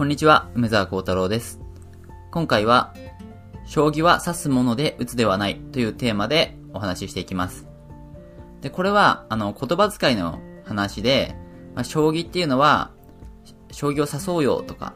[0.00, 1.60] こんにちは、梅沢幸太郎です。
[2.30, 2.94] 今回は、
[3.66, 7.66] 将棋は指すもので打つではないというテーマでお話ししていきます。
[8.62, 11.36] で、これは、あの、言葉遣いの話で、
[11.74, 12.92] まあ、将棋っていうのは、
[13.72, 14.94] 将棋を指そうよとか、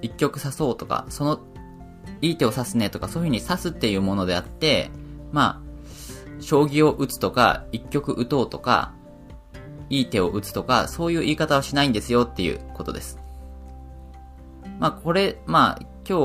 [0.00, 1.40] 一局指そうとか、その、
[2.22, 4.92] いい手を指すねとか、そういう風に指すっていうものであって、
[5.32, 8.92] まあ、将棋を打つとか、一局打とうとか、
[9.90, 13.18] いい手を打つとか、そういう言い方はしないんですよっていうことです。
[14.78, 16.22] まあこれ、まあ今日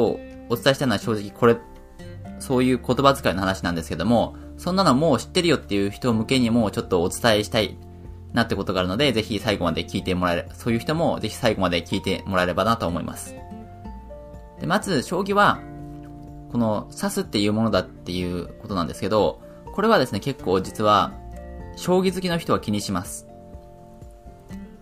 [0.49, 1.57] お伝えしたのは正直これ、
[2.39, 7.77] そういう言葉遣いの話なんですけども、そんなのもう知ってるよっていう人向けにもちょっとお伝えしたい
[8.33, 13.35] なってことがあるので、ぜひ最後まで聞いてもらえる、そういう人もぜひ最後まで聞いてもらえればなと思います。
[14.59, 15.59] で、まず、将棋は、
[16.51, 19.41] この指すっていうものだっていうことなんですけど、
[19.73, 21.13] これはですね、結構実は、
[21.75, 23.27] 将棋好きの人は気にします。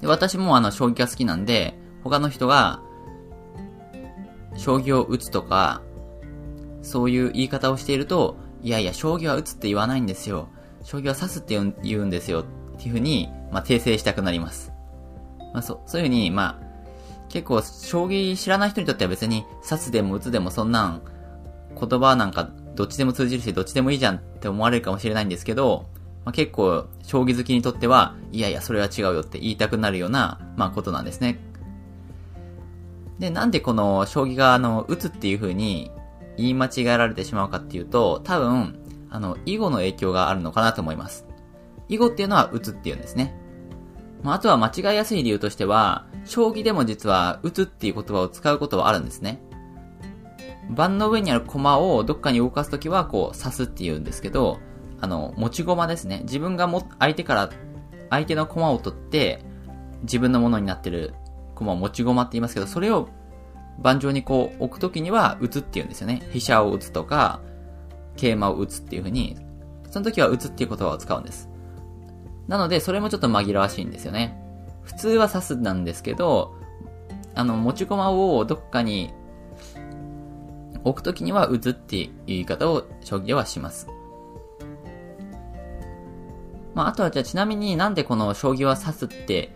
[0.01, 2.81] で私もあの、将棋が好きなんで、他の人が、
[4.61, 5.81] 将棋を打つとか、
[6.83, 10.49] そういう言い方をしていると、いやいや、将棋は打つって言わないんですよ。
[10.83, 12.41] 将棋は指すって言うんですよ。
[12.41, 12.43] っ
[12.77, 14.71] ていうふうに、まあ、訂正したくなります。
[15.51, 21.01] まあ、そ、そういうふうに、まあ、結構、将棋知らない人にとっては別に、指すでも打つでもそんなん、
[21.79, 25.87] 言葉なんか、どっちでも通じるし、どっちでもいいじゃんって思われるかもしれないんですけど、
[26.23, 31.39] まあ、結構、将棋好きにとっては、いやいや、それは違うよって言いたくなるような、まあ、ことなんですね。
[33.21, 35.91] で、なんでこの、将棋が、あの、打つっていう風に、
[36.37, 38.79] 言い間違えられてしまうかっていうと、多分、
[39.11, 41.27] あの、囲碁の影響があるのかなと思います。
[41.87, 43.39] 囲碁っていうのは打つっていうんですね。
[44.23, 49.39] まあ、あとは間違いやすい理由としては、将棋でも実は打つっていう言葉を使うことはあるんですね。
[50.71, 54.57] 盤の上にある駒をどっかに動かすときは、こう、指すって言うんですけど、
[54.99, 56.21] あの、持ち駒ですね。
[56.23, 57.51] 自分がも、相手から、
[58.09, 59.45] 相手の駒を取って、
[60.01, 61.13] 自分のものになってる
[61.55, 63.09] 駒を持ち駒って言いますけど、それを
[63.79, 66.27] 盤上にこう置くときには打つって言うんですよね。
[66.31, 67.41] 飛車を打つとか、
[68.15, 69.37] 桂馬を打つっていう風に、
[69.89, 71.49] その時は打つっていう言葉を使うんです。
[72.47, 74.37] なので、それもちょっと紛らわしいんですよね。
[74.83, 76.55] 普通は指すなんですけど、
[77.35, 79.13] あの、持ち駒をどっかに
[80.83, 83.87] 置くときには打つっていう言い方を将棋ではします。
[86.73, 89.51] まあ、あとはじゃあちなみになんでこの将棋は指すって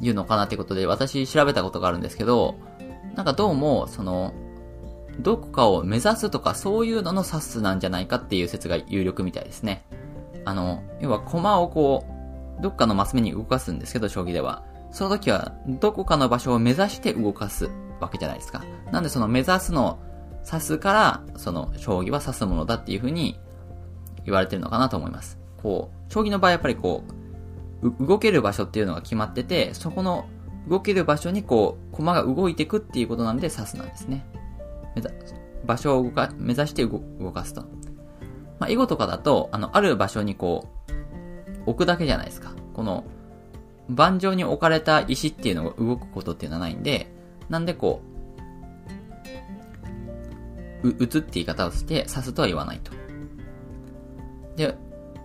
[0.00, 2.56] いうのかなってことで私調べたことがあるんですけど、
[3.14, 4.32] なんかどうも、その、
[5.20, 9.84] どこかを目指すとかそういうのの指すなんじゃないかっていう説が有力みたいですね。
[10.44, 12.04] あの、要は駒をこ
[12.58, 14.64] う、どっかのマス目に動かすんですけど、将棋では。
[14.90, 18.64] その時は、どこかの場所を目指して動かすわけじゃないですか。
[18.92, 19.98] なんでその目指すの
[20.46, 23.38] 指すから、その将棋は指すものだっていう風に
[24.24, 25.38] 言われてるのかなと思います。
[25.62, 27.23] こう、将棋の場合やっぱりこ、う
[27.84, 30.26] 動ける場所っていうのが決まってて、そこの
[30.68, 34.26] 動ける場所にこう、駒が動いていくっていうことなんで指すなんですね。
[35.66, 37.00] 場所を動か、目指して動
[37.32, 37.62] かすと。
[38.58, 40.68] まあ、囲碁とかだと、あの、ある場所にこ
[41.66, 42.52] う、置くだけじゃないですか。
[42.72, 43.04] この、
[43.88, 47.12] 盤上に置かれた石っていうのが動くことっていうのはないんで、
[47.48, 48.00] なんでこ
[50.82, 52.92] う、う、打つって言い方をして、指すとは言わないと。
[54.56, 54.76] で、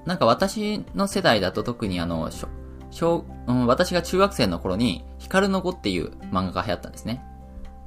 [0.10, 2.48] なんか私の世代だと特にあの、小、
[2.90, 7.24] 小、うん、私が中学生の頃に、光の碁っていう漫画が流行ったんですね。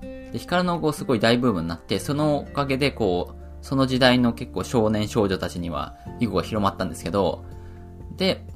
[0.01, 7.45] で、光の碁すごい大ブームになって、そのおかげでこう、その時代の結構少年少女たちには囲碁が広まったんですけど、
[8.17, 8.47] で、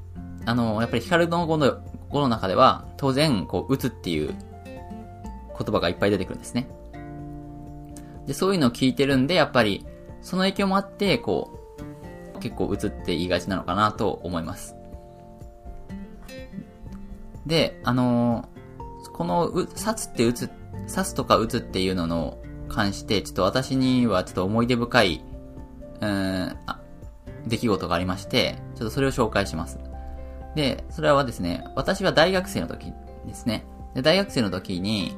[0.44, 4.32] あの、やっぱり光の碁の、碁の中では、当然、こう、打つっていう
[5.58, 6.68] 言葉がいっぱい出てくるんですね。
[8.28, 9.84] で、そういうのを聞いてるんで、やっぱり、
[10.22, 11.65] その影響もあって、こう、
[12.38, 14.74] 結構打つって言いがちなのかなと思います。
[17.46, 18.56] で、あのー
[19.16, 20.48] この、う、刺すって打つ、
[20.88, 22.38] 刺すとか打つっていうのの
[22.68, 25.24] 関して、ちょっと私にはちょっと思い出深い、
[26.02, 26.80] うん、あ、
[27.46, 29.78] 出来事がありまして、ちょっとそれを紹介します。
[30.54, 32.92] で、それはですね、私は大学生の時
[33.26, 33.64] ですね。
[33.94, 35.16] で、大学生の時に、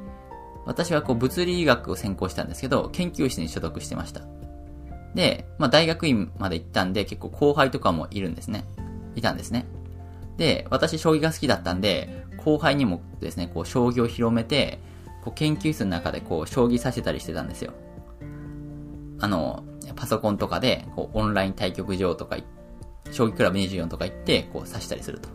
[0.64, 4.20] 私はこう物理学を専攻したんですけど、研究室に所属してました。
[5.18, 8.64] で、まあ大学院まで行ったんで、結構後輩とかもいるんですね。
[9.16, 9.66] いたんですね。
[10.36, 14.78] で、私将棋が好きだったんで、後輩にもですね、こう将棋を広めて、
[15.24, 17.72] こう研究室の中でこう将棋させたりしてたんですよ。
[19.18, 19.64] あの、
[19.96, 22.36] パソコンとかで、こうオンライン対局場とか、
[23.10, 25.28] 将棋クラブ24とか行って、こう指したりすると。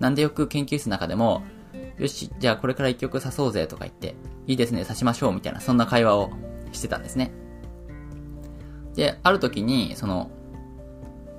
[0.00, 1.42] なんでよく研究室の中でも、
[1.98, 4.14] よし、じゃあこれから一局指そうぜとか言って、
[4.46, 6.30] いいですね、指しましょうみたいな、そんな会話を
[6.72, 7.32] してたんですね。
[8.96, 10.30] で、ある時に、その、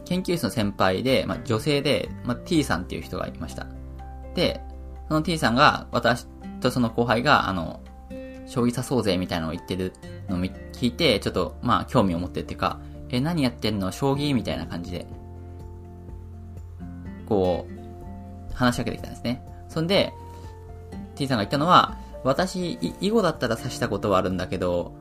[0.06, 3.68] 研究室の先輩で、まあ、女性で、まあ、T さんっていう人がいました。
[4.36, 4.62] で、
[5.08, 6.28] その T さんが、私
[6.62, 7.82] とその後輩が、あの、
[8.46, 9.92] 将棋指そうぜみたいなのを言ってる
[10.30, 13.92] のを聞いて、ちょっと、まあ、興味を持ってっていうか、え、何やってんの？
[13.92, 14.34] 将棋？
[14.36, 15.06] みたいな感じで、
[17.26, 19.46] こう、話しかけてきたんですね。
[19.68, 20.14] そんで、
[21.16, 24.94] T さんが言ったのは、私、囲碁だったら指したことはあるんだけど、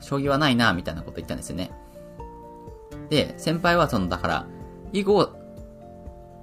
[0.00, 1.70] 将棋はないな、みたいなこと言ったんですよね。
[3.10, 4.46] で、先輩はその、だから、
[4.92, 5.36] 囲碁を、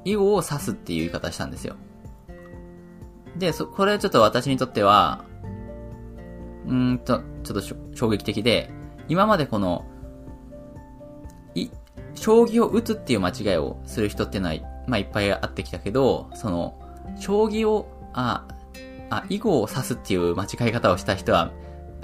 [0.05, 1.75] 囲碁を指すっていう言い方したんですよ。
[3.37, 5.25] で、そ、これちょっと私にとっては、
[6.67, 7.61] うんと、ちょっと
[7.95, 8.71] 衝撃的で、
[9.07, 9.85] 今までこの、
[11.55, 11.69] い、
[12.15, 14.55] 将棋を打つっていう間違いをする人っていうのは、
[14.87, 16.79] まあ、いっぱいあってきたけど、その、
[17.19, 18.47] 将棋を、あ、
[19.09, 21.51] あ、囲碁を指すっていう間違い方をした人は、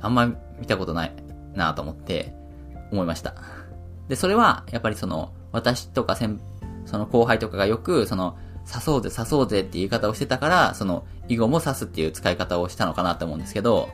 [0.02, 0.28] あんま
[0.60, 1.14] 見たことない
[1.54, 2.34] なと思って、
[2.92, 3.36] 思いました。
[4.10, 6.40] で、それは、やっぱりその、私とか先、
[6.86, 13.90] その後輩とかがよく、その、刺そうぜ、刺そうぜっていう言い方をしてたから、その、囲碁も刺すっていう使い方をしたのかなと思うんですけど、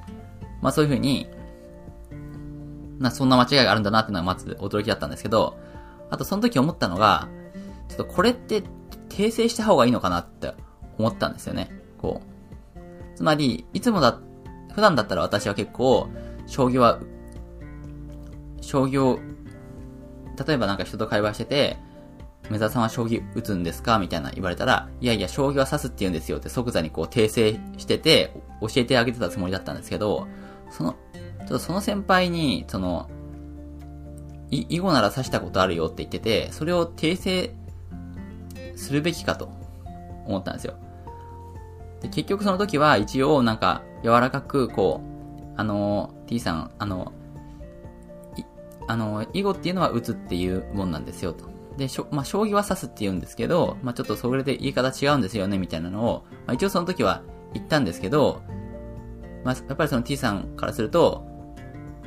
[0.62, 1.30] まあそういう風に、
[3.00, 5.58] な、そんな間違いがあるんだなっていうのはまず驚きだったんですけど、
[6.10, 7.28] あとその時思ったのが、
[7.90, 8.64] ちょっとこれって
[9.10, 10.54] 訂正した方がいいのかなって
[10.98, 11.72] 思ったんですよね。
[12.02, 13.18] こう。
[13.18, 14.20] つまり、いつもだ、
[14.74, 16.10] 普段だったら私は結構、
[16.48, 17.00] 将棋は、
[18.62, 19.20] 将棋を、
[20.36, 21.78] 例えばなんか人と会話してて、
[22.50, 23.98] 梅沢さんは将棋打つんですか？
[23.98, 30.28] みたいな言われたら、いやいや、将棋は指すって言うんですよって即座にこう訂正してて、教えてあげてたつもりだったんですけど、
[30.70, 33.10] その、ちょっとその先輩に、その、
[34.52, 37.56] 囲碁なら指したことあるよって言ってて、それを訂正
[38.76, 39.50] するべきかと
[40.26, 40.76] 思ったんですよ。
[42.02, 47.12] で結局その時は一応なんか柔らかくこう、あの、T さん、あの、
[48.88, 51.46] あの、囲碁っていうのは打つっていうもんなんですよと。
[51.78, 57.22] で、しょ、まあ、将棋は指すって言うんですけど、まあ、ちょっとそれで言い方違うんですよね、みたいなのを、まあ、一応その時は
[57.54, 58.42] 言ったんですけど、
[59.44, 61.26] まあ、やっぱりその T さんからすると、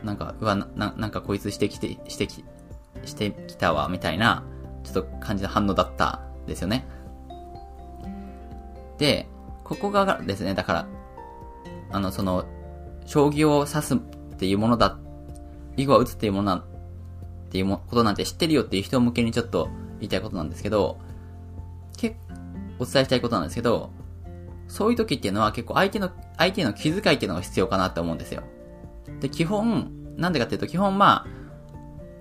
[0.02, 2.44] なんか、うわ、な、なんかこいつしてきて、してき、
[3.04, 4.44] してきたわ、みたいな、
[4.84, 6.86] ちょっと感じの反応だったんですよね。
[8.98, 9.28] で、
[9.64, 10.86] ここがですね、だから、
[11.90, 12.44] あの、その、
[13.06, 13.98] 将棋を指すっ
[14.36, 14.96] ていうものだっ、
[15.78, 16.64] 囲碁を打つっていうものだ
[17.48, 19.70] っていうことなんて知ってるよっていう人向けにちょっと
[20.00, 20.98] 言いたいことなんですけど、
[21.96, 23.90] 結構お伝えしたいことなんですけど、
[24.68, 28.42] そういう時っていうのは結構相手の、相手の気遣いっていうのが必要かなって思うんですよ。
[29.20, 31.26] で、基本、なんでかっていうと、基本まあ、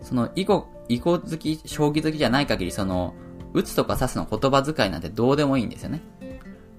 [0.01, 3.13] その、囲碁、囲碁好き、将棋好きじゃない限り、その、
[3.53, 6.01] 打つとか指すの言葉遣いなんてどうでもいいんですよね。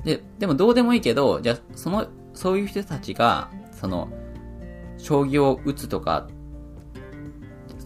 [0.05, 4.09] で、でもどうでもいいけど、じゃあ、その、そういう人たちが、その、
[4.97, 6.29] 将棋を打つとか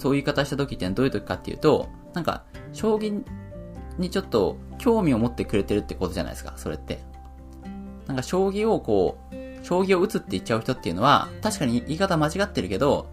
[0.02, 3.22] そういう言い方した時ってどういう時かっていうと、なんか、将棋
[3.99, 6.99] にちょっと興味を持ってくれてるってことじゃないですか、それって。
[8.08, 13.06] なんか将棋をこう、将棋を打つって言っちゃう人っていうのは、確かに言い方間違ってるけど、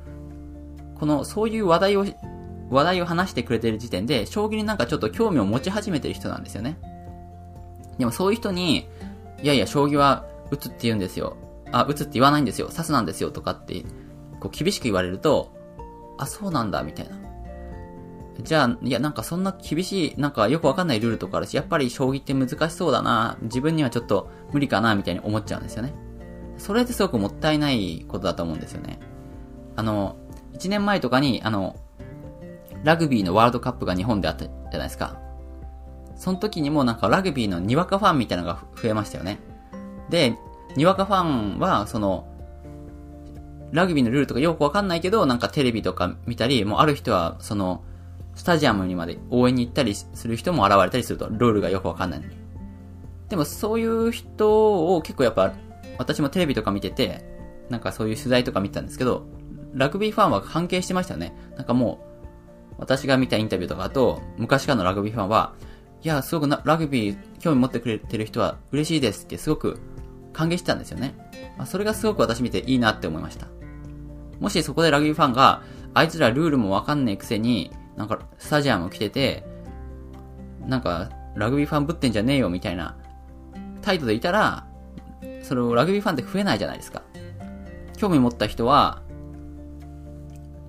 [0.95, 2.05] この、そういう話題を、
[2.71, 6.79] 話題を話してくれてる時点で、将棋になんかちょっと興味を持ち始めてる人なんですよね。
[7.99, 8.87] でもそういう人に、
[9.43, 11.37] いやいや、将棋は打つって言うんですよ。
[11.71, 12.67] あ、打つって言わないんですよ。
[12.71, 13.29] 指すなんですよ。
[13.29, 13.83] とかって、
[14.39, 15.58] こう厳しく言われると、
[16.19, 17.15] あ、そうなんだ、みたいな。
[18.41, 25.93] じゃあ、いや、なんかそんな厳しい、なんかよくわかんないルールとかあるし、やっぱり将棋って難しそうだな、自分にはちょっと無理かな、みたいに思っちゃうんですよね。
[26.57, 28.99] それってすごくもったいないことだと思うんですよね。
[29.77, 30.17] あの、
[30.53, 31.77] 1年前とかに、あの、
[32.83, 35.17] ラグビーのワールドカップが日本であったじゃないですか。
[36.15, 39.39] その時にもなんかラグビーのにわかファンみたいなのが増えましたよね。
[40.09, 40.37] で、
[40.75, 42.28] にわかファンは、その、
[43.71, 47.83] ラグビーのルールとかよくわかんないけど、なんかテレビとか見たり、もうある人は、その、
[48.35, 52.35] スタジアムにまで応援に行ったりする人も現れたりすると、ルールがよくわかんないのに。
[53.27, 55.53] でもそういう人を結構やっぱ、
[55.97, 57.23] 私もテレビとか見てて、
[57.69, 59.25] なんかそういう取材とか見てたんですけど、
[59.73, 61.35] ラグビーファンは関係してましたよね。
[61.55, 65.53] なんかもう、私が見たインタビューとかと、昔からのラグビーファンは、
[66.01, 69.79] いや、すごくなラグビー興味持ってくれてる人は嬉しいですってすごく
[70.31, 71.13] 歓迎してたんですよね。
[71.57, 73.47] まあ、それがすごく私見ていいなって思いました。
[74.39, 75.61] もしそこでラグビーファンが、
[75.93, 79.43] あいつらルールもわかんないくせに、なんか、スタジアム来てて、
[80.65, 82.95] なんか、ラグビーファンぶってんじゃねえよみたいな
[83.81, 84.65] 態度でいたら、
[85.43, 87.01] それをラグビーファンって増えないじゃないですか。
[87.97, 89.01] 興味持った人は、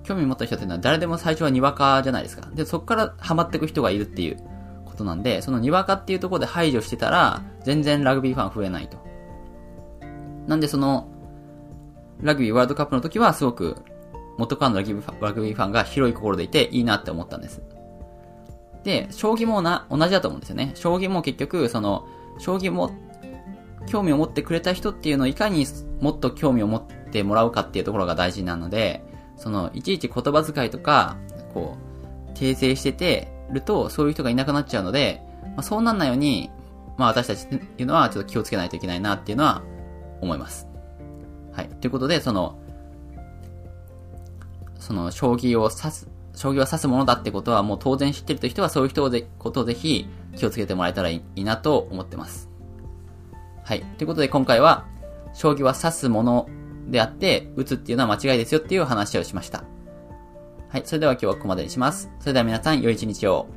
[0.03, 2.49] 興味持った人っていうのは誰でも最初はにわかじゃないですか。
[2.53, 4.37] で、そこからハマっていく人がいるっていう
[4.85, 8.97] ことなんで、そのにわかっていうところで排除してたら、全然ラグビーファン増えないと。
[10.47, 11.10] なんでその、
[12.21, 13.77] ラグビーワールドカップの時はすごく
[14.37, 17.61] 元からのラグビーファンが広い心でいていいなって思ったんです。
[18.83, 20.71] で、将棋もな、同じだと思うんですよね。
[20.75, 22.07] 将棋も結局、その、
[22.39, 22.91] 将棋も、
[23.87, 25.65] 興味を持ってくれた人っていうのをいかに
[25.99, 29.03] もっと興味を持っってもらうかっていうところが大事なので、
[29.35, 31.17] その、いちいち言葉遣いとか、
[31.53, 31.77] こ
[32.29, 36.49] う、訂正しててると、そういう人がいなくなっちゃうので、まあ、そうなんないように、
[36.97, 39.61] まあ私たちっていうのはちょっと気をつけないといけないなっていうのは
[40.21, 40.70] 思います。
[41.53, 41.69] はい。
[41.69, 42.59] ということで、その、
[44.79, 52.49] その、将棋を指す、将棋は指すものだってことはもう当然知ってるという人はそういう人をで、ことをぜひ気をつけてもらえたらいいなと思ってます。
[53.63, 53.81] はい。
[53.97, 54.85] ということで今回は、
[55.33, 56.49] 将棋は指すもの
[56.87, 59.63] であって、打つっていうのは間違いですよっていう話をしました。
[60.69, 60.83] はい。
[60.85, 62.09] それでは今日はここまでにします。
[62.19, 63.47] それでは皆さん、良い一日を。